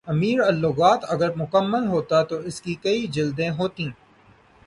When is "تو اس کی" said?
2.23-2.73